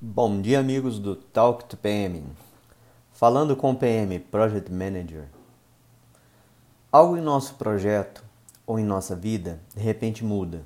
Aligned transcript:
Bom 0.00 0.40
dia, 0.40 0.60
amigos 0.60 1.00
do 1.00 1.16
Talk 1.16 1.64
to 1.64 1.76
PM. 1.76 2.22
Falando 3.10 3.56
com 3.56 3.72
o 3.72 3.74
PM 3.74 4.20
Project 4.20 4.70
Manager. 4.70 5.24
Algo 6.92 7.16
em 7.16 7.20
nosso 7.20 7.54
projeto 7.54 8.22
ou 8.64 8.78
em 8.78 8.84
nossa 8.84 9.16
vida 9.16 9.58
de 9.74 9.82
repente 9.82 10.24
muda, 10.24 10.64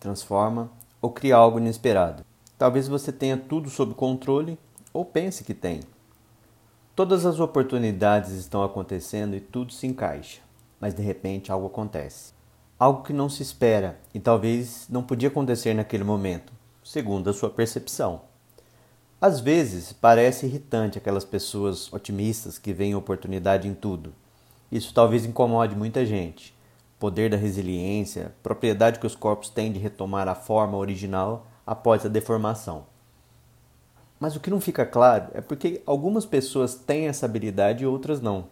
transforma 0.00 0.70
ou 1.02 1.10
cria 1.10 1.36
algo 1.36 1.58
inesperado. 1.58 2.24
Talvez 2.56 2.88
você 2.88 3.12
tenha 3.12 3.36
tudo 3.36 3.68
sob 3.68 3.92
controle 3.92 4.58
ou 4.90 5.04
pense 5.04 5.44
que 5.44 5.52
tem. 5.52 5.80
Todas 6.96 7.26
as 7.26 7.40
oportunidades 7.40 8.30
estão 8.30 8.64
acontecendo 8.64 9.36
e 9.36 9.40
tudo 9.40 9.70
se 9.70 9.86
encaixa, 9.86 10.40
mas 10.80 10.94
de 10.94 11.02
repente 11.02 11.52
algo 11.52 11.66
acontece. 11.66 12.32
Algo 12.78 13.02
que 13.02 13.12
não 13.12 13.28
se 13.28 13.42
espera 13.42 14.00
e 14.14 14.18
talvez 14.18 14.86
não 14.88 15.02
podia 15.02 15.28
acontecer 15.28 15.74
naquele 15.74 16.04
momento, 16.04 16.54
segundo 16.82 17.28
a 17.28 17.34
sua 17.34 17.50
percepção. 17.50 18.31
Às 19.22 19.38
vezes 19.38 19.92
parece 19.92 20.46
irritante 20.46 20.98
aquelas 20.98 21.24
pessoas 21.24 21.92
otimistas 21.92 22.58
que 22.58 22.72
veem 22.72 22.96
oportunidade 22.96 23.68
em 23.68 23.72
tudo. 23.72 24.12
Isso 24.68 24.92
talvez 24.92 25.24
incomode 25.24 25.76
muita 25.76 26.04
gente. 26.04 26.52
Poder 26.98 27.30
da 27.30 27.36
resiliência, 27.36 28.34
propriedade 28.42 28.98
que 28.98 29.06
os 29.06 29.14
corpos 29.14 29.48
têm 29.48 29.70
de 29.70 29.78
retomar 29.78 30.26
a 30.26 30.34
forma 30.34 30.76
original 30.76 31.46
após 31.64 32.04
a 32.04 32.08
deformação. 32.08 32.84
Mas 34.18 34.34
o 34.34 34.40
que 34.40 34.50
não 34.50 34.60
fica 34.60 34.84
claro 34.84 35.28
é 35.34 35.40
porque 35.40 35.80
algumas 35.86 36.26
pessoas 36.26 36.74
têm 36.74 37.06
essa 37.06 37.24
habilidade 37.24 37.84
e 37.84 37.86
outras 37.86 38.20
não. 38.20 38.46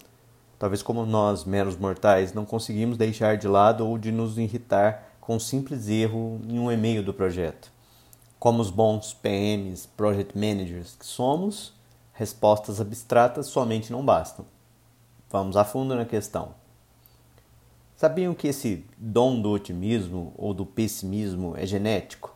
Talvez 0.56 0.84
como 0.84 1.04
nós, 1.04 1.44
meros 1.44 1.76
mortais, 1.76 2.32
não 2.32 2.44
conseguimos 2.44 2.96
deixar 2.96 3.36
de 3.36 3.48
lado 3.48 3.84
ou 3.84 3.98
de 3.98 4.12
nos 4.12 4.38
irritar 4.38 5.16
com 5.20 5.34
um 5.34 5.40
simples 5.40 5.88
erro 5.88 6.40
em 6.48 6.60
um 6.60 6.70
e-mail 6.70 7.02
do 7.02 7.12
projeto. 7.12 7.72
Como 8.40 8.62
os 8.62 8.70
bons 8.70 9.12
PMs, 9.12 9.84
Project 9.84 10.34
Managers 10.34 10.96
que 10.98 11.04
somos, 11.04 11.74
respostas 12.14 12.80
abstratas 12.80 13.48
somente 13.48 13.92
não 13.92 14.02
bastam. 14.02 14.46
Vamos 15.28 15.58
a 15.58 15.64
fundo 15.64 15.94
na 15.94 16.06
questão. 16.06 16.54
Sabiam 17.94 18.32
que 18.32 18.48
esse 18.48 18.86
dom 18.96 19.42
do 19.42 19.50
otimismo 19.50 20.32
ou 20.38 20.54
do 20.54 20.64
pessimismo 20.64 21.54
é 21.54 21.66
genético? 21.66 22.34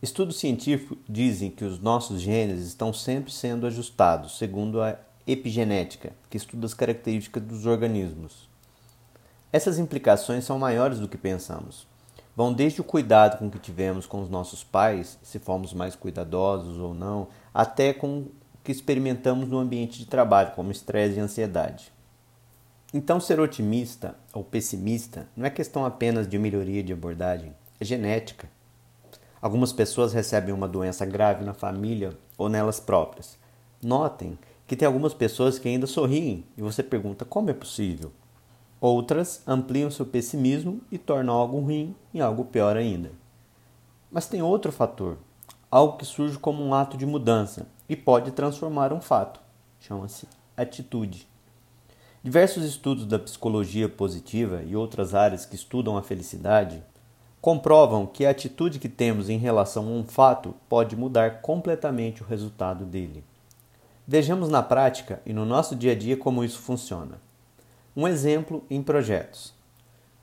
Estudos 0.00 0.38
científicos 0.38 0.96
dizem 1.08 1.50
que 1.50 1.64
os 1.64 1.80
nossos 1.80 2.20
genes 2.20 2.60
estão 2.60 2.92
sempre 2.92 3.32
sendo 3.32 3.66
ajustados 3.66 4.38
segundo 4.38 4.80
a 4.80 4.96
epigenética, 5.26 6.12
que 6.30 6.36
estuda 6.36 6.64
as 6.64 6.74
características 6.74 7.42
dos 7.42 7.66
organismos. 7.66 8.48
Essas 9.52 9.80
implicações 9.80 10.44
são 10.44 10.60
maiores 10.60 11.00
do 11.00 11.08
que 11.08 11.18
pensamos 11.18 11.89
vão 12.40 12.54
desde 12.54 12.80
o 12.80 12.84
cuidado 12.84 13.36
com 13.36 13.50
que 13.50 13.58
tivemos 13.58 14.06
com 14.06 14.22
os 14.22 14.30
nossos 14.30 14.64
pais, 14.64 15.18
se 15.22 15.38
fomos 15.38 15.74
mais 15.74 15.94
cuidadosos 15.94 16.78
ou 16.78 16.94
não, 16.94 17.28
até 17.52 17.92
com 17.92 18.20
o 18.20 18.32
que 18.64 18.72
experimentamos 18.72 19.46
no 19.46 19.58
ambiente 19.58 19.98
de 19.98 20.06
trabalho, 20.06 20.52
como 20.52 20.72
estresse 20.72 21.18
e 21.18 21.20
ansiedade. 21.20 21.92
Então, 22.94 23.20
ser 23.20 23.38
otimista 23.38 24.14
ou 24.32 24.42
pessimista 24.42 25.28
não 25.36 25.44
é 25.44 25.50
questão 25.50 25.84
apenas 25.84 26.26
de 26.26 26.38
melhoria 26.38 26.82
de 26.82 26.94
abordagem, 26.94 27.54
é 27.78 27.84
genética. 27.84 28.48
Algumas 29.42 29.70
pessoas 29.70 30.14
recebem 30.14 30.54
uma 30.54 30.66
doença 30.66 31.04
grave 31.04 31.44
na 31.44 31.52
família 31.52 32.16
ou 32.38 32.48
nelas 32.48 32.80
próprias. 32.80 33.36
Notem 33.82 34.38
que 34.66 34.76
tem 34.76 34.86
algumas 34.86 35.12
pessoas 35.12 35.58
que 35.58 35.68
ainda 35.68 35.86
sorriem 35.86 36.46
e 36.56 36.62
você 36.62 36.82
pergunta 36.82 37.26
como 37.26 37.50
é 37.50 37.52
possível. 37.52 38.10
Outras 38.80 39.42
ampliam 39.46 39.90
seu 39.90 40.06
pessimismo 40.06 40.80
e 40.90 40.96
tornam 40.96 41.34
algo 41.34 41.60
ruim 41.60 41.94
em 42.14 42.20
algo 42.20 42.46
pior 42.46 42.76
ainda. 42.76 43.10
Mas 44.10 44.26
tem 44.26 44.40
outro 44.40 44.72
fator, 44.72 45.18
algo 45.70 45.98
que 45.98 46.04
surge 46.06 46.38
como 46.38 46.64
um 46.64 46.72
ato 46.72 46.96
de 46.96 47.04
mudança 47.04 47.66
e 47.88 47.94
pode 47.94 48.30
transformar 48.30 48.92
um 48.92 49.00
fato. 49.00 49.38
Chama-se 49.80 50.26
atitude. 50.56 51.28
Diversos 52.22 52.64
estudos 52.64 53.04
da 53.06 53.18
psicologia 53.18 53.88
positiva 53.88 54.62
e 54.62 54.74
outras 54.74 55.14
áreas 55.14 55.44
que 55.44 55.54
estudam 55.54 55.96
a 55.96 56.02
felicidade 56.02 56.82
comprovam 57.40 58.06
que 58.06 58.26
a 58.26 58.30
atitude 58.30 58.78
que 58.78 58.88
temos 58.88 59.28
em 59.28 59.38
relação 59.38 59.86
a 59.86 59.90
um 59.90 60.04
fato 60.04 60.54
pode 60.68 60.96
mudar 60.96 61.40
completamente 61.40 62.22
o 62.22 62.26
resultado 62.26 62.84
dele. 62.84 63.24
Vejamos 64.06 64.48
na 64.48 64.62
prática 64.62 65.22
e 65.24 65.32
no 65.32 65.44
nosso 65.44 65.76
dia 65.76 65.92
a 65.92 65.94
dia 65.94 66.16
como 66.16 66.44
isso 66.44 66.58
funciona. 66.58 67.18
Um 67.96 68.06
exemplo 68.06 68.64
em 68.70 68.80
projetos. 68.80 69.52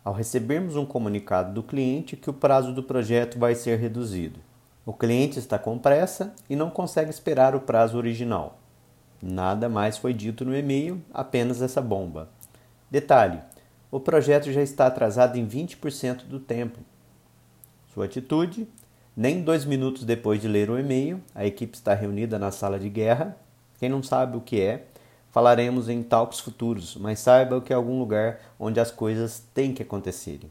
Ao 0.02 0.14
recebermos 0.14 0.78
um 0.78 0.86
comunicado 0.86 1.54
do 1.54 1.62
cliente 1.62 2.16
que 2.16 2.30
o 2.30 2.34
prazo 2.34 2.72
do 2.72 2.82
projeto 2.82 3.38
vai 3.38 3.56
ser 3.56 3.78
reduzido. 3.78 4.40
O 4.86 4.94
cliente 4.94 5.38
está 5.38 5.60
com 5.60 5.78
pressa 5.78 6.34
e 6.50 6.56
não 6.56 6.70
consegue 6.70 7.10
esperar 7.10 7.56
o 7.56 7.60
prazo 7.60 7.98
original. 7.98 8.58
Nada 9.22 9.68
mais 9.68 9.98
foi 9.98 10.14
dito 10.14 10.46
no 10.46 10.56
e-mail, 10.56 11.02
apenas 11.14 11.62
essa 11.62 11.82
bomba. 11.82 12.30
Detalhe: 12.90 13.42
o 13.92 14.00
projeto 14.00 14.50
já 14.50 14.62
está 14.62 14.88
atrasado 14.88 15.38
em 15.38 15.46
20% 15.46 16.24
do 16.24 16.40
tempo. 16.40 16.80
Sua 17.94 18.06
atitude? 18.06 18.66
Nem 19.14 19.42
dois 19.42 19.66
minutos 19.66 20.06
depois 20.06 20.40
de 20.40 20.48
ler 20.48 20.70
o 20.70 20.80
e-mail, 20.80 21.20
a 21.36 21.46
equipe 21.46 21.76
está 21.76 21.94
reunida 21.94 22.40
na 22.40 22.50
sala 22.50 22.80
de 22.80 22.88
guerra. 22.88 23.36
Quem 23.78 23.90
não 23.90 24.02
sabe 24.02 24.38
o 24.38 24.42
que 24.42 24.62
é, 24.62 24.86
falaremos 25.38 25.88
em 25.88 26.02
talks 26.02 26.40
futuros, 26.40 26.96
mas 26.96 27.20
saiba 27.20 27.62
que 27.62 27.72
é 27.72 27.76
algum 27.76 28.00
lugar 28.00 28.40
onde 28.60 28.80
as 28.80 28.90
coisas 28.90 29.44
têm 29.54 29.72
que 29.72 29.84
acontecerem. 29.84 30.50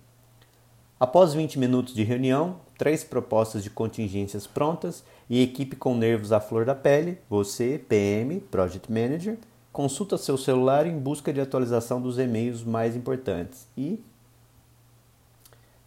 Após 1.01 1.35
20 1.35 1.59
minutos 1.59 1.93
de 1.93 2.05
reunião, 2.05 2.61
três 2.79 3.03
propostas 3.03 3.65
de 3.65 3.69
contingências 3.69 4.47
prontas 4.47 5.03
e 5.29 5.43
equipe 5.43 5.75
com 5.75 5.97
nervos 5.97 6.31
à 6.31 6.39
flor 6.39 6.65
da 6.65 6.73
pele, 6.73 7.19
você, 7.29 7.85
PM, 7.89 8.39
Project 8.39 8.89
Manager, 8.93 9.37
consulta 9.73 10.17
seu 10.17 10.39
celular 10.39 10.87
em 10.87 10.97
busca 10.97 11.33
de 11.33 11.41
atualização 11.41 12.01
dos 12.01 12.17
e-mails 12.17 12.63
mais 12.63 12.95
importantes 12.95 13.67
e 13.77 14.01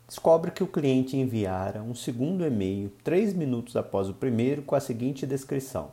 descobre 0.09 0.51
que 0.51 0.61
o 0.61 0.67
cliente 0.67 1.15
enviara 1.15 1.81
um 1.81 1.95
segundo 1.95 2.45
e-mail 2.45 2.91
três 3.01 3.33
minutos 3.33 3.77
após 3.77 4.09
o 4.09 4.13
primeiro 4.13 4.61
com 4.61 4.75
a 4.75 4.81
seguinte 4.81 5.25
descrição: 5.25 5.89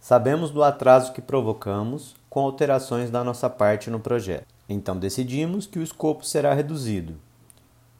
Sabemos 0.00 0.50
do 0.50 0.62
atraso 0.62 1.12
que 1.12 1.20
provocamos 1.20 2.14
com 2.30 2.40
alterações 2.40 3.10
da 3.10 3.24
nossa 3.24 3.50
parte 3.50 3.90
no 3.90 4.00
projeto. 4.00 4.46
Então 4.68 4.96
decidimos 4.96 5.66
que 5.66 5.78
o 5.78 5.82
escopo 5.82 6.24
será 6.24 6.54
reduzido 6.54 7.16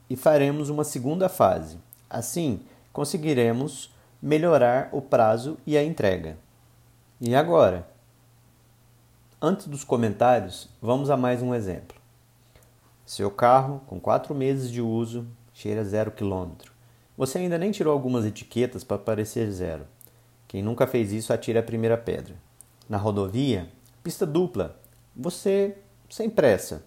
e 0.09 0.17
faremos 0.17 0.71
uma 0.71 0.85
segunda 0.85 1.29
fase. 1.29 1.79
Assim, 2.09 2.61
conseguiremos 2.93 3.93
melhorar 4.23 4.89
o 4.93 5.01
prazo 5.01 5.59
e 5.67 5.77
a 5.77 5.85
entrega. 5.85 6.37
E 7.21 7.35
agora? 7.35 7.87
Antes 9.41 9.67
dos 9.67 9.85
comentários, 9.85 10.69
vamos 10.81 11.11
a 11.11 11.17
mais 11.17 11.43
um 11.43 11.55
exemplo. 11.55 11.97
Seu 13.05 13.31
carro, 13.31 13.81
com 13.87 14.01
quatro 14.01 14.35
meses 14.35 14.71
de 14.71 14.81
uso, 14.81 15.27
cheira 15.53 15.85
zero 15.85 16.11
quilômetro. 16.11 16.73
Você 17.17 17.39
ainda 17.39 17.59
nem 17.59 17.71
tirou 17.71 17.93
algumas 17.93 18.25
etiquetas 18.25 18.85
para 18.85 18.99
parecer 18.99 19.51
zero. 19.51 19.87
Quem 20.49 20.63
nunca 20.63 20.87
fez 20.87 21.13
isso 21.13 21.33
atira 21.33 21.61
a 21.61 21.63
primeira 21.63 21.99
pedra. 21.99 22.35
Na 22.89 22.97
rodovia, 22.97 23.69
pista 24.03 24.25
dupla. 24.25 24.81
Você 25.15 25.77
sem 26.09 26.31
pressa, 26.31 26.83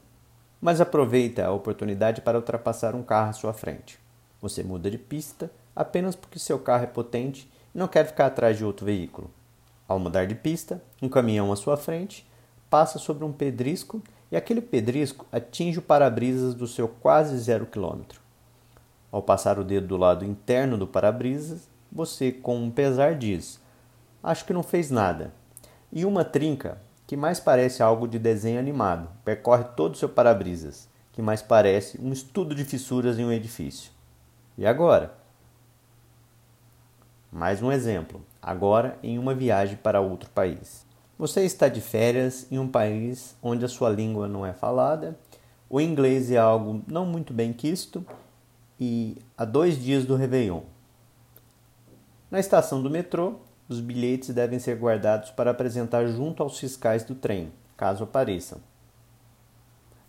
mas 0.60 0.82
aproveita 0.82 1.46
a 1.46 1.52
oportunidade 1.52 2.22
para 2.22 2.38
ultrapassar 2.38 2.96
um 2.96 3.04
carro 3.04 3.30
à 3.30 3.34
sua 3.34 3.54
frente. 3.54 4.00
Você 4.42 4.64
muda 4.64 4.90
de 4.90 4.98
pista 4.98 5.52
apenas 5.76 6.16
porque 6.16 6.40
seu 6.40 6.58
carro 6.58 6.86
é 6.86 6.88
potente 6.88 7.50
e 7.74 7.78
não 7.78 7.88
quer 7.88 8.06
ficar 8.06 8.26
atrás 8.26 8.58
de 8.58 8.66
outro 8.66 8.86
veículo. 8.86 9.30
Ao 9.88 10.00
mudar 10.00 10.26
de 10.26 10.34
pista, 10.34 10.82
um 11.02 11.08
caminhão 11.08 11.52
à 11.52 11.56
sua 11.56 11.78
frente 11.78 12.28
passa 12.70 12.98
sobre 12.98 13.24
um 13.24 13.32
pedrisco 13.32 14.02
e 14.32 14.36
aquele 14.36 14.62
pedrisco 14.62 15.28
atinge 15.32 15.80
o 15.80 15.82
para-brisas 15.82 16.56
do 16.56 16.66
seu 16.66 16.88
quase 16.88 17.38
zero 17.38 17.66
quilômetro. 17.66 18.22
Ao 19.12 19.22
passar 19.22 19.60
o 19.60 19.64
dedo 19.64 19.88
do 19.88 19.98
lado 19.98 20.26
interno 20.26 20.78
do 20.78 20.88
para-brisas, 20.88 21.70
você, 21.92 22.32
com 22.32 22.58
um 22.58 22.72
pesar, 22.72 23.16
diz: 23.16 23.60
Acho 24.24 24.46
que 24.46 24.54
não 24.54 24.64
fez 24.64 24.90
nada. 24.90 25.34
E 25.92 26.06
uma 26.06 26.24
trinca, 26.24 26.82
que 27.06 27.18
mais 27.18 27.40
parece 27.40 27.84
algo 27.84 28.08
de 28.08 28.18
desenho 28.18 28.60
animado, 28.60 29.10
percorre 29.26 29.66
todo 29.76 29.96
o 29.96 29.98
seu 29.98 30.08
para-brisas, 30.08 30.88
que 31.12 31.22
mais 31.22 31.42
parece 31.42 32.00
um 32.00 32.14
estudo 32.14 32.56
de 32.56 32.64
fissuras 32.64 33.20
em 33.20 33.26
um 33.26 33.32
edifício. 33.32 33.92
E 34.58 34.66
agora? 34.66 35.14
Mais 37.32 37.62
um 37.62 37.72
exemplo, 37.72 38.22
agora 38.42 38.98
em 39.02 39.18
uma 39.18 39.34
viagem 39.34 39.76
para 39.76 40.02
outro 40.02 40.30
país. 40.30 40.86
Você 41.18 41.42
está 41.42 41.68
de 41.68 41.82
férias 41.82 42.48
em 42.52 42.58
um 42.58 42.68
país 42.68 43.36
onde 43.42 43.64
a 43.64 43.70
sua 43.70 43.90
língua 43.90 44.28
não 44.28 44.46
é 44.46 44.54
falada, 44.54 45.18
o 45.70 45.80
inglês 45.80 46.32
é 46.32 46.38
algo 46.38 46.82
não 46.88 47.06
muito 47.06 47.34
bem 47.34 47.54
quisto 47.54 48.06
e 48.80 49.18
há 49.38 49.46
dois 49.46 49.82
dias 49.82 50.06
do 50.06 50.16
Réveillon. 50.16 50.62
Na 52.32 52.40
estação 52.40 52.82
do 52.82 52.90
metrô, 52.90 53.36
os 53.68 53.82
bilhetes 53.82 54.34
devem 54.34 54.58
ser 54.58 54.78
guardados 54.78 55.30
para 55.32 55.52
apresentar 55.52 56.08
junto 56.08 56.42
aos 56.42 56.58
fiscais 56.58 57.04
do 57.04 57.14
trem, 57.14 57.52
caso 57.76 58.06
apareçam. 58.06 58.60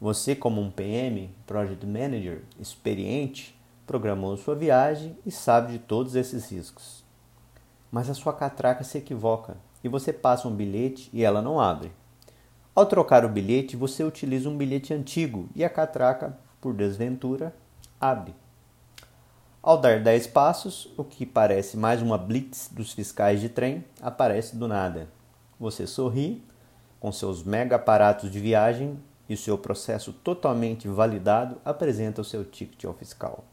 Você, 0.01 0.37
como 0.37 0.61
um 0.61 0.71
PM, 0.71 1.35
Project 1.45 1.85
Manager, 1.85 2.43
experiente, 2.61 3.61
programou 3.85 4.37
sua 4.37 4.55
viagem 4.55 5.19
e 5.27 5.33
sabe 5.33 5.73
de 5.73 5.79
todos 5.81 6.15
esses 6.15 6.49
riscos. 6.49 7.03
mas 7.91 8.09
a 8.09 8.15
sua 8.15 8.33
catraca 8.33 8.83
se 8.85 8.97
equivoca 8.97 9.57
e 9.85 9.89
você 9.89 10.13
passa 10.13 10.49
um 10.49 10.55
bilhete 10.55 11.11
e 11.13 11.23
ela 11.25 11.43
não 11.43 11.61
abre. 11.61 11.93
Ao 12.75 12.87
trocar 12.87 13.25
o 13.25 13.29
bilhete, 13.29 13.77
você 13.77 14.03
utiliza 14.03 14.49
um 14.49 14.57
bilhete 14.57 14.95
antigo 14.95 15.49
e 15.55 15.63
a 15.63 15.69
catraca, 15.69 16.39
por 16.61 16.73
desventura, 16.73 17.55
abre. 18.01 18.33
Ao 19.63 19.79
dar 19.79 20.01
10 20.01 20.27
passos, 20.27 20.93
o 20.97 21.05
que 21.05 21.25
parece 21.25 21.77
mais 21.77 22.03
uma 22.03 22.19
blitz 22.19 22.69
dos 22.73 22.93
fiscais 22.93 23.41
de 23.41 23.49
trem 23.49 23.85
aparece 24.01 24.57
do 24.57 24.67
nada. 24.67 25.09
Você 25.61 25.87
sorri, 25.87 26.43
com 26.99 27.13
seus 27.13 27.45
mega 27.45 27.77
aparatos 27.77 28.29
de 28.29 28.41
viagem 28.41 28.99
e 29.29 29.35
o 29.35 29.37
seu 29.37 29.57
processo 29.57 30.13
totalmente 30.13 30.89
validado, 30.89 31.59
apresenta 31.65 32.21
o 32.21 32.25
seu 32.25 32.45
ticket 32.45 32.87
ao 32.87 32.93
fiscal. 32.93 33.45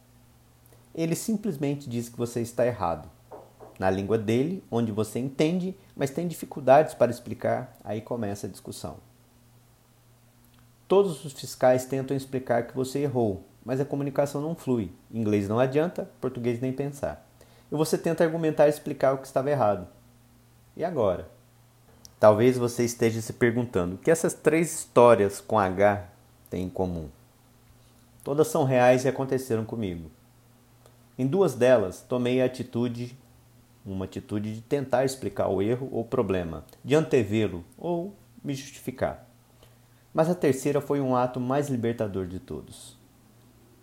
Ele 0.96 1.14
simplesmente 1.14 1.88
diz 1.88 2.10
que 2.10 2.18
você 2.18 2.42
está 2.42 2.66
errado. 2.66 3.08
Na 3.78 3.92
língua 3.92 4.18
dele, 4.18 4.64
onde 4.72 4.92
você 4.92 5.20
entende, 5.20 5.78
mas 5.96 6.10
tem 6.10 6.28
dificuldades 6.28 6.96
para 6.96 7.12
explicar, 7.12 7.78
aí 7.84 8.02
começa 8.02 8.48
a 8.48 8.50
discussão. 8.50 8.98
Todos 10.88 11.24
os 11.24 11.34
fiscais 11.34 11.86
tentam 11.86 12.18
explicar 12.18 12.66
que 12.66 12.76
você 12.76 12.98
errou, 13.04 13.44
mas 13.69 13.80
a 13.80 13.86
comunicação 13.86 14.42
não 14.42 14.56
flui. 14.56 14.89
Inglês 15.13 15.48
não 15.48 15.60
adianta, 15.60 16.10
português 16.19 16.60
nem 16.60 16.74
pensar. 16.74 17.24
E 17.71 17.75
você 17.75 18.00
tenta 18.00 18.24
argumentar 18.24 18.66
e 18.66 18.71
explicar 18.71 19.13
o 19.13 19.19
que 19.19 19.27
estava 19.27 19.51
errado. 19.51 19.88
E 20.75 20.83
agora? 20.83 21.30
Talvez 22.19 22.57
você 22.57 22.83
esteja 22.83 23.21
se 23.21 23.31
perguntando 23.31 23.94
o 23.94 23.98
que 24.00 24.10
essas 24.10 24.33
três 24.33 24.74
histórias 24.74 25.39
com 25.39 25.60
H 25.60 26.04
têm 26.50 26.63
em 26.63 26.69
comum. 26.69 27.10
Todas 28.24 28.48
são 28.48 28.63
reais 28.63 29.06
e 29.06 29.07
aconteceram 29.07 29.63
comigo. 29.63 30.10
Em 31.16 31.27
duas 31.27 31.54
delas, 31.54 32.01
tomei 32.01 32.42
a 32.42 32.45
atitude, 32.45 33.16
uma 33.86 34.06
atitude 34.06 34.56
de 34.56 34.62
tentar 34.62 35.06
explicar 35.06 35.48
o 35.48 35.62
erro 35.62 35.88
ou 35.92 36.04
problema, 36.04 36.66
de 36.83 36.95
antevê-lo 36.95 37.63
ou 37.77 38.16
me 38.44 38.56
justificar. 38.56 39.27
Mas 40.12 40.27
a 40.27 40.33
terceira 40.33 40.81
foi 40.81 41.00
um 41.00 41.16
ato 41.16 41.39
mais 41.39 41.69
libertador 41.69 42.25
de 42.25 42.39
todos. 42.39 42.98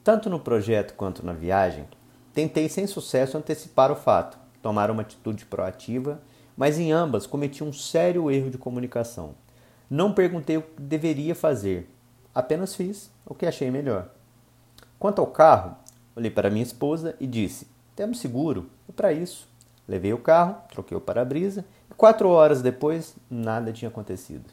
Tanto 0.06 0.30
no 0.30 0.38
projeto 0.38 0.94
quanto 0.94 1.26
na 1.26 1.32
viagem, 1.32 1.84
tentei 2.32 2.68
sem 2.68 2.86
sucesso 2.86 3.36
antecipar 3.36 3.90
o 3.90 3.96
fato, 3.96 4.38
tomar 4.62 4.88
uma 4.88 5.02
atitude 5.02 5.44
proativa, 5.44 6.22
mas 6.56 6.78
em 6.78 6.92
ambas 6.92 7.26
cometi 7.26 7.64
um 7.64 7.72
sério 7.72 8.30
erro 8.30 8.48
de 8.48 8.56
comunicação. 8.56 9.34
Não 9.90 10.12
perguntei 10.12 10.58
o 10.58 10.62
que 10.62 10.80
deveria 10.80 11.34
fazer, 11.34 11.90
apenas 12.32 12.76
fiz 12.76 13.10
o 13.24 13.34
que 13.34 13.46
achei 13.46 13.68
melhor. 13.68 14.08
Quanto 14.96 15.20
ao 15.20 15.26
carro, 15.26 15.76
olhei 16.14 16.30
para 16.30 16.50
minha 16.50 16.62
esposa 16.62 17.16
e 17.18 17.26
disse: 17.26 17.66
Temos 17.96 18.20
seguro, 18.20 18.70
é 18.88 18.92
para 18.92 19.12
isso. 19.12 19.48
Levei 19.88 20.12
o 20.12 20.18
carro, 20.18 20.54
troquei 20.68 20.96
o 20.96 21.00
para-brisa 21.00 21.64
e 21.90 21.94
quatro 21.94 22.28
horas 22.28 22.62
depois 22.62 23.16
nada 23.28 23.72
tinha 23.72 23.88
acontecido. 23.88 24.48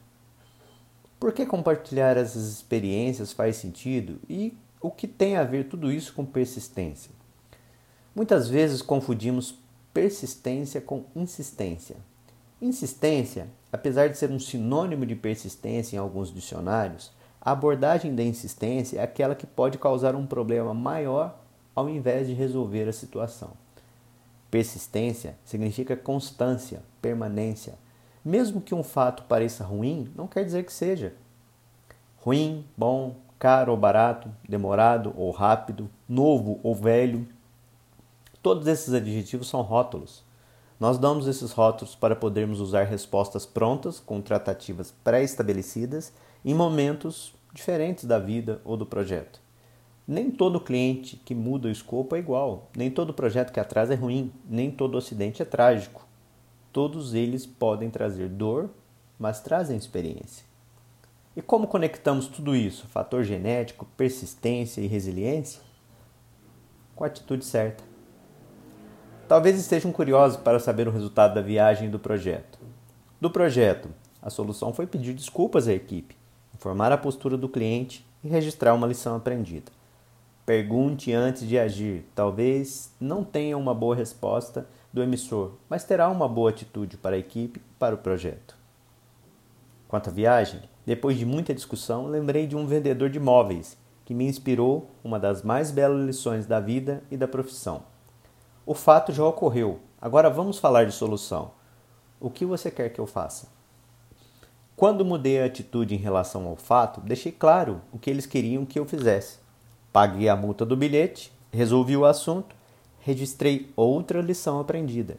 Por 1.19 1.31
que 1.31 1.45
compartilhar 1.45 2.17
essas 2.17 2.49
experiências 2.49 3.31
faz 3.31 3.57
sentido 3.57 4.19
e 4.27 4.57
o 4.83 4.91
que 4.91 5.07
tem 5.07 5.37
a 5.37 5.45
ver 5.45 5.69
tudo 5.69 5.89
isso 5.89 6.13
com 6.13 6.25
persistência? 6.25 7.11
Muitas 8.13 8.49
vezes 8.49 8.81
confundimos 8.81 9.57
persistência 9.93 10.81
com 10.81 11.05
insistência. 11.15 11.95
Insistência, 12.61 13.47
apesar 13.71 14.09
de 14.09 14.17
ser 14.17 14.29
um 14.29 14.37
sinônimo 14.37 15.05
de 15.05 15.15
persistência 15.15 15.95
em 15.95 15.99
alguns 15.99 16.33
dicionários, 16.33 17.13
a 17.41 17.51
abordagem 17.51 18.13
da 18.13 18.23
insistência 18.23 18.99
é 18.99 19.03
aquela 19.03 19.35
que 19.35 19.47
pode 19.47 19.77
causar 19.77 20.15
um 20.15 20.27
problema 20.27 20.73
maior 20.73 21.39
ao 21.73 21.89
invés 21.89 22.27
de 22.27 22.33
resolver 22.33 22.87
a 22.89 22.93
situação. 22.93 23.51
Persistência 24.51 25.37
significa 25.45 25.95
constância, 25.95 26.83
permanência, 27.01 27.75
mesmo 28.23 28.59
que 28.59 28.75
um 28.75 28.83
fato 28.83 29.23
pareça 29.23 29.63
ruim, 29.63 30.11
não 30.13 30.27
quer 30.27 30.43
dizer 30.43 30.65
que 30.65 30.73
seja. 30.73 31.15
Ruim, 32.17 32.65
bom, 32.77 33.15
caro 33.39 33.71
ou 33.71 33.77
barato, 33.77 34.29
demorado 34.47 35.13
ou 35.17 35.31
rápido, 35.31 35.89
novo 36.07 36.59
ou 36.63 36.73
velho. 36.73 37.27
Todos 38.41 38.67
esses 38.67 38.93
adjetivos 38.93 39.49
são 39.49 39.61
rótulos. 39.61 40.23
Nós 40.79 40.97
damos 40.97 41.27
esses 41.27 41.51
rótulos 41.51 41.95
para 41.95 42.15
podermos 42.15 42.59
usar 42.59 42.83
respostas 42.83 43.45
prontas 43.45 43.99
com 43.99 44.21
tratativas 44.21 44.93
pré-estabelecidas 45.03 46.11
em 46.43 46.53
momentos 46.53 47.33
diferentes 47.53 48.05
da 48.05 48.19
vida 48.19 48.59
ou 48.65 48.75
do 48.75 48.85
projeto. 48.85 49.39
Nem 50.05 50.29
todo 50.29 50.59
cliente 50.59 51.15
que 51.15 51.33
muda 51.33 51.69
o 51.69 51.71
escopo 51.71 52.15
é 52.15 52.19
igual, 52.19 52.69
nem 52.75 52.91
todo 52.91 53.13
projeto 53.13 53.53
que 53.53 53.59
atrasa 53.59 53.93
é 53.93 53.95
ruim, 53.95 54.33
nem 54.49 54.69
todo 54.69 54.97
acidente 54.97 55.41
é 55.41 55.45
trágico. 55.45 56.05
Todos 56.73 57.13
eles 57.13 57.45
podem 57.45 57.89
trazer 57.89 58.27
dor, 58.27 58.69
mas 59.17 59.39
trazem 59.39 59.77
experiência. 59.77 60.52
E 61.35 61.41
como 61.41 61.67
conectamos 61.67 62.27
tudo 62.27 62.55
isso, 62.55 62.87
fator 62.87 63.23
genético, 63.23 63.87
persistência 63.97 64.81
e 64.81 64.87
resiliência? 64.87 65.61
Com 66.95 67.03
a 67.03 67.07
atitude 67.07 67.43
certa. 67.43 67.83
Talvez 69.27 69.57
estejam 69.57 69.91
curiosos 69.91 70.37
para 70.37 70.59
saber 70.59 70.87
o 70.87 70.91
resultado 70.91 71.33
da 71.33 71.41
viagem 71.41 71.89
do 71.89 71.97
projeto. 71.97 72.59
Do 73.19 73.31
projeto, 73.31 73.89
a 74.21 74.29
solução 74.29 74.73
foi 74.73 74.85
pedir 74.85 75.13
desculpas 75.13 75.67
à 75.67 75.73
equipe, 75.73 76.15
informar 76.53 76.91
a 76.91 76.97
postura 76.97 77.35
do 77.35 77.49
cliente 77.49 78.05
e 78.23 78.27
registrar 78.27 78.73
uma 78.73 78.87
lição 78.87 79.15
aprendida. 79.15 79.71
Pergunte 80.45 81.11
antes 81.13 81.47
de 81.47 81.57
agir. 81.57 82.05
Talvez 82.13 82.91
não 82.99 83.23
tenha 83.23 83.57
uma 83.57 83.73
boa 83.73 83.95
resposta, 83.95 84.67
do 84.93 85.01
emissor, 85.01 85.53
mas 85.67 85.83
terá 85.83 86.07
uma 86.07 86.29
boa 86.29 86.51
atitude 86.51 86.97
para 86.97 87.15
a 87.15 87.19
equipe 87.19 87.59
e 87.59 87.73
para 87.79 87.95
o 87.95 87.97
projeto. 87.97 88.55
Quanto 89.87 90.11
à 90.11 90.13
viagem, 90.13 90.61
depois 90.85 91.17
de 91.17 91.25
muita 91.25 91.53
discussão, 91.53 92.07
lembrei 92.07 92.47
de 92.47 92.55
um 92.55 92.65
vendedor 92.65 93.09
de 93.09 93.19
móveis 93.19 93.77
que 94.05 94.13
me 94.13 94.25
inspirou 94.25 94.91
uma 95.03 95.19
das 95.19 95.41
mais 95.41 95.71
belas 95.71 96.05
lições 96.05 96.45
da 96.45 96.59
vida 96.59 97.03
e 97.09 97.15
da 97.15 97.27
profissão. 97.27 97.83
O 98.65 98.73
fato 98.73 99.11
já 99.11 99.25
ocorreu, 99.25 99.79
agora 100.01 100.29
vamos 100.29 100.59
falar 100.59 100.85
de 100.85 100.91
solução. 100.91 101.51
O 102.19 102.29
que 102.29 102.45
você 102.45 102.69
quer 102.69 102.89
que 102.89 102.99
eu 102.99 103.05
faça? 103.05 103.47
Quando 104.75 105.05
mudei 105.05 105.41
a 105.41 105.45
atitude 105.45 105.95
em 105.95 105.99
relação 105.99 106.47
ao 106.47 106.55
fato, 106.55 106.99
deixei 107.01 107.31
claro 107.31 107.81
o 107.91 107.99
que 107.99 108.09
eles 108.09 108.25
queriam 108.25 108.65
que 108.65 108.77
eu 108.77 108.85
fizesse. 108.85 109.39
Paguei 109.91 110.27
a 110.27 110.35
multa 110.35 110.65
do 110.65 110.75
bilhete, 110.75 111.31
resolvi 111.51 111.95
o 111.95 112.05
assunto 112.05 112.55
registrei 113.03 113.69
outra 113.75 114.21
lição 114.21 114.59
aprendida. 114.59 115.17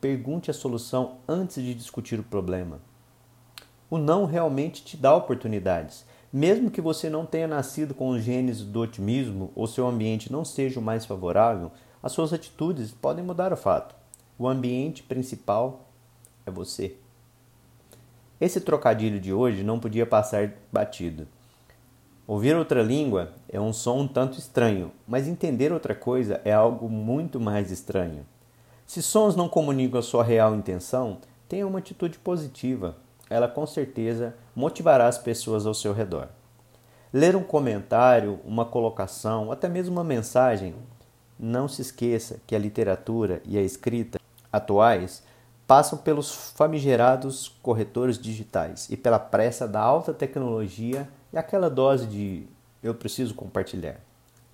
Pergunte 0.00 0.50
a 0.50 0.54
solução 0.54 1.16
antes 1.26 1.62
de 1.62 1.74
discutir 1.74 2.18
o 2.20 2.22
problema. 2.22 2.80
O 3.90 3.96
não 3.98 4.26
realmente 4.26 4.84
te 4.84 4.96
dá 4.96 5.14
oportunidades. 5.14 6.04
Mesmo 6.32 6.70
que 6.70 6.80
você 6.80 7.08
não 7.08 7.24
tenha 7.24 7.48
nascido 7.48 7.94
com 7.94 8.10
os 8.10 8.22
genes 8.22 8.60
do 8.62 8.80
otimismo 8.80 9.50
ou 9.54 9.66
seu 9.66 9.86
ambiente 9.86 10.30
não 10.30 10.44
seja 10.44 10.78
o 10.78 10.82
mais 10.82 11.06
favorável, 11.06 11.70
as 12.02 12.12
suas 12.12 12.32
atitudes 12.32 12.90
podem 12.90 13.24
mudar 13.24 13.52
o 13.52 13.56
fato. 13.56 13.94
O 14.38 14.46
ambiente 14.46 15.02
principal 15.02 15.88
é 16.44 16.50
você. 16.50 16.96
Esse 18.40 18.60
trocadilho 18.60 19.18
de 19.18 19.32
hoje 19.32 19.64
não 19.64 19.80
podia 19.80 20.06
passar 20.06 20.52
batido. 20.70 21.26
Ouvir 22.26 22.54
outra 22.54 22.82
língua 22.82 23.32
é 23.48 23.58
um 23.58 23.72
som 23.72 24.00
um 24.00 24.06
tanto 24.06 24.38
estranho, 24.38 24.92
mas 25.06 25.26
entender 25.26 25.72
outra 25.72 25.94
coisa 25.94 26.40
é 26.44 26.52
algo 26.52 26.88
muito 26.88 27.40
mais 27.40 27.70
estranho. 27.70 28.26
Se 28.86 29.02
sons 29.02 29.34
não 29.34 29.48
comunicam 29.48 29.98
a 29.98 30.02
sua 30.02 30.22
real 30.22 30.54
intenção, 30.54 31.18
tenha 31.48 31.66
uma 31.66 31.78
atitude 31.78 32.18
positiva. 32.18 32.96
Ela 33.30 33.48
com 33.48 33.66
certeza 33.66 34.34
motivará 34.54 35.06
as 35.06 35.18
pessoas 35.18 35.66
ao 35.66 35.74
seu 35.74 35.92
redor. 35.92 36.28
Ler 37.12 37.34
um 37.36 37.42
comentário, 37.42 38.40
uma 38.44 38.64
colocação, 38.64 39.50
até 39.50 39.68
mesmo 39.68 39.96
uma 39.96 40.04
mensagem. 40.04 40.74
Não 41.38 41.68
se 41.68 41.82
esqueça 41.82 42.40
que 42.46 42.54
a 42.54 42.58
literatura 42.58 43.40
e 43.44 43.56
a 43.56 43.62
escrita 43.62 44.18
atuais 44.52 45.22
passam 45.66 45.98
pelos 45.98 46.32
famigerados 46.52 47.48
corretores 47.62 48.18
digitais 48.18 48.88
e 48.90 48.96
pela 48.96 49.18
pressa 49.18 49.68
da 49.68 49.80
alta 49.80 50.14
tecnologia 50.14 51.08
e 51.32 51.36
aquela 51.36 51.68
dose 51.68 52.06
de 52.06 52.46
eu 52.82 52.94
preciso 52.94 53.34
compartilhar. 53.34 54.00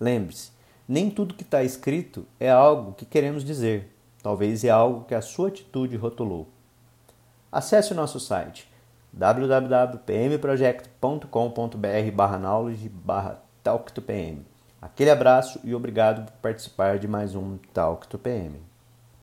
Lembre-se, 0.01 0.51
nem 0.89 1.09
tudo 1.11 1.35
que 1.35 1.45
está 1.45 1.63
escrito 1.63 2.27
é 2.39 2.51
algo 2.51 2.93
que 2.93 3.05
queremos 3.05 3.45
dizer, 3.45 3.95
talvez 4.23 4.65
é 4.65 4.71
algo 4.71 5.05
que 5.05 5.15
a 5.15 5.23
sua 5.23 5.49
atitude 5.49 5.97
rotulou. 5.97 6.49
Acesse 7.55 7.93
o 7.93 7.95
nosso 7.95 8.19
site 8.19 8.69
www.pmproject.com.br 9.13 12.11
barra 12.13 12.37
knowledge 12.37 12.89
barra 12.89 13.41
talk 13.63 13.93
to 13.93 14.03
PM. 14.03 14.45
Aquele 14.83 15.11
abraço 15.11 15.61
e 15.63 15.73
obrigado 15.73 16.25
por 16.25 16.33
participar 16.43 16.99
de 16.99 17.07
mais 17.07 17.37
um 17.37 17.57
Talk 17.73 18.09
to 18.09 18.19
PM. 18.19 18.61